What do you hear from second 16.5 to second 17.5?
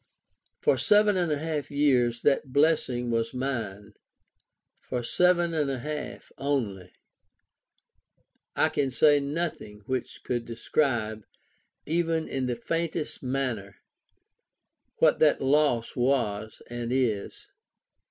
and is.